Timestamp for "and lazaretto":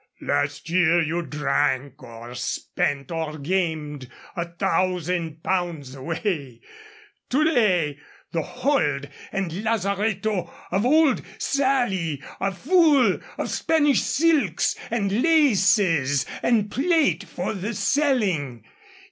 9.31-10.51